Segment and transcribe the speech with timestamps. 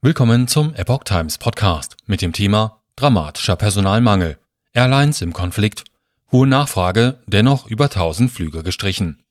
[0.00, 4.38] Willkommen zum Epoch Times Podcast mit dem Thema Dramatischer Personalmangel.
[4.72, 5.82] Airlines im Konflikt.
[6.30, 9.24] Hohe Nachfrage, dennoch über 1000 Flüge gestrichen.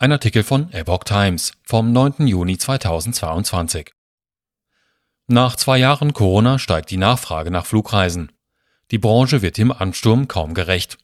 [0.00, 2.26] Ein Artikel von Epoch Times vom 9.
[2.26, 3.92] Juni 2022.
[5.28, 8.32] Nach zwei Jahren Corona steigt die Nachfrage nach Flugreisen.
[8.90, 10.98] Die Branche wird dem Ansturm kaum gerecht.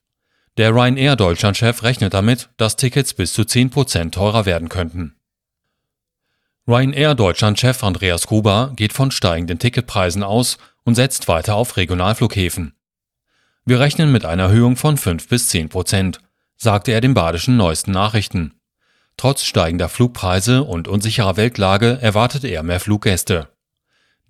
[0.56, 5.17] Der Ryanair Deutschlandchef rechnet damit, dass Tickets bis zu 10% teurer werden könnten.
[6.68, 12.74] Ryanair Deutschland-Chef Andreas Gruber geht von steigenden Ticketpreisen aus und setzt weiter auf Regionalflughäfen.
[13.64, 16.20] Wir rechnen mit einer Erhöhung von 5 bis 10 Prozent,
[16.58, 18.52] sagte er den badischen neuesten Nachrichten.
[19.16, 23.48] Trotz steigender Flugpreise und unsicherer Weltlage erwartet er mehr Fluggäste.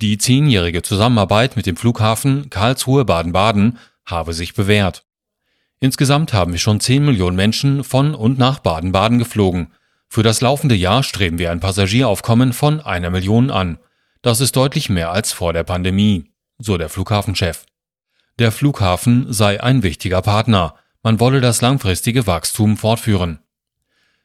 [0.01, 5.05] Die zehnjährige Zusammenarbeit mit dem Flughafen Karlsruhe Baden-Baden habe sich bewährt.
[5.81, 9.73] Insgesamt haben wir schon 10 Millionen Menschen von und nach Baden-Baden geflogen,
[10.09, 13.79] für das laufende Jahr streben wir ein Passagieraufkommen von einer Million an.
[14.23, 17.67] Das ist deutlich mehr als vor der Pandemie, so der Flughafenchef.
[18.39, 23.41] Der Flughafen sei ein wichtiger Partner, man wolle das langfristige Wachstum fortführen.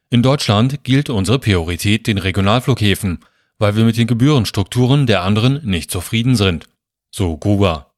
[0.10, 3.20] In Deutschland gilt unsere Priorität den Regionalflughäfen,
[3.58, 6.70] weil wir mit den Gebührenstrukturen der anderen nicht zufrieden sind,
[7.12, 7.94] so Gruber.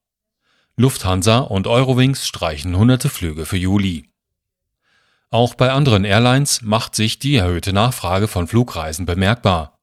[0.77, 4.09] Lufthansa und Eurowings streichen hunderte Flüge für Juli.
[5.31, 9.79] Auch bei anderen Airlines macht sich die erhöhte Nachfrage von Flugreisen bemerkbar.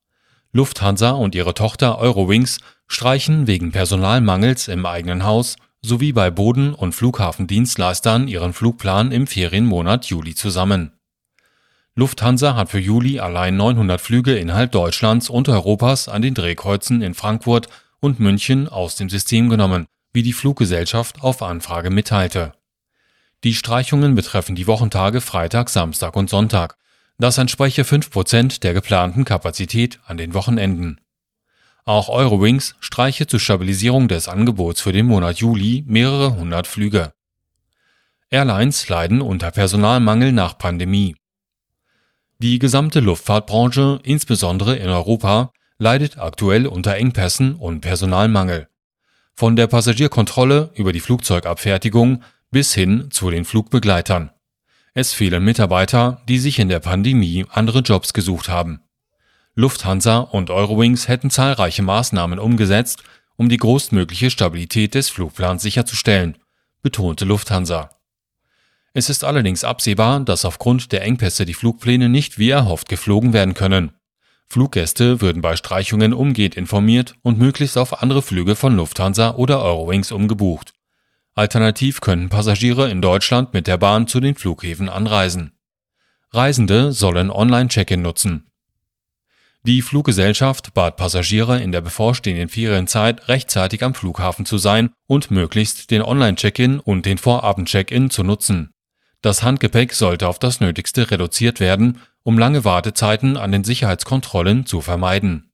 [0.53, 6.95] Lufthansa und ihre Tochter Eurowings streichen wegen Personalmangels im eigenen Haus sowie bei Boden- und
[6.95, 10.93] Flughafendienstleistern ihren Flugplan im Ferienmonat Juli zusammen.
[11.95, 17.15] Lufthansa hat für Juli allein 900 Flüge innerhalb Deutschlands und Europas an den Drehkreuzen in
[17.15, 17.69] Frankfurt
[18.01, 22.53] und München aus dem System genommen, wie die Fluggesellschaft auf Anfrage mitteilte
[23.45, 26.77] die Streichungen betreffen die Wochentage Freitag, Samstag und Sonntag.
[27.19, 31.01] Das entspreche 5% der geplanten Kapazität an den Wochenenden.
[31.85, 37.13] Auch Eurowings streiche zur Stabilisierung des Angebots für den Monat Juli mehrere hundert Flüge.
[38.31, 41.17] Airlines leiden unter Personalmangel nach Pandemie.
[42.39, 48.69] Die gesamte Luftfahrtbranche, insbesondere in Europa, leidet aktuell unter Engpässen und Personalmangel.
[49.35, 54.30] Von der Passagierkontrolle über die Flugzeugabfertigung bis hin zu den Flugbegleitern.
[54.95, 58.83] Es fehlen Mitarbeiter, die sich in der Pandemie andere Jobs gesucht haben.
[59.55, 63.02] Lufthansa und Eurowings hätten zahlreiche Maßnahmen umgesetzt,
[63.36, 66.36] um die größtmögliche Stabilität des Flugplans sicherzustellen,
[66.83, 67.90] betonte Lufthansa.
[68.92, 73.55] Es ist allerdings absehbar, dass aufgrund der Engpässe die Flugpläne nicht wie erhofft geflogen werden
[73.55, 73.92] können.
[74.46, 80.13] Fluggäste würden bei Streichungen umgehend informiert und möglichst auf andere Flüge von Lufthansa oder Eurowings
[80.13, 80.74] umgebucht.
[81.35, 85.53] Alternativ können Passagiere in Deutschland mit der Bahn zu den Flughäfen anreisen.
[86.31, 88.51] Reisende sollen Online-Check-in nutzen.
[89.63, 95.91] Die Fluggesellschaft bat Passagiere in der bevorstehenden Ferienzeit rechtzeitig am Flughafen zu sein und möglichst
[95.91, 98.75] den Online-Check-in und den Vorabend-Check-in zu nutzen.
[99.23, 104.83] Das Handgepäck sollte auf das Nötigste reduziert werden, um lange Wartezeiten an den Sicherheitskontrollen zu
[104.83, 105.52] vermeiden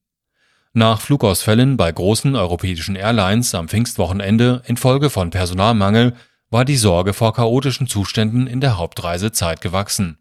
[0.78, 6.14] nach Flugausfällen bei großen europäischen Airlines am Pfingstwochenende infolge von Personalmangel
[6.50, 10.18] war die Sorge vor chaotischen Zuständen in der Hauptreisezeit gewachsen.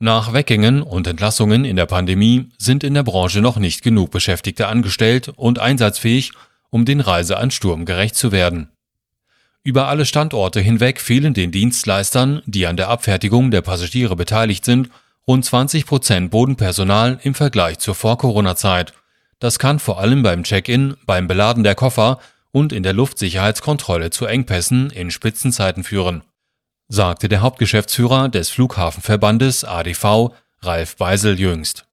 [0.00, 4.66] Nach Weggängen und Entlassungen in der Pandemie sind in der Branche noch nicht genug Beschäftigte
[4.66, 6.32] angestellt und einsatzfähig,
[6.68, 8.70] um den Reiseansturm gerecht zu werden.
[9.62, 14.90] Über alle Standorte hinweg fehlen den Dienstleistern, die an der Abfertigung der Passagiere beteiligt sind,
[15.26, 18.92] rund 20 Prozent Bodenpersonal im Vergleich zur Vor-Corona-Zeit–
[19.44, 22.18] das kann vor allem beim Check-in, beim Beladen der Koffer
[22.50, 26.22] und in der Luftsicherheitskontrolle zu Engpässen in Spitzenzeiten führen,
[26.88, 30.32] sagte der Hauptgeschäftsführer des Flughafenverbandes ADV
[30.62, 31.83] Ralf Beisel jüngst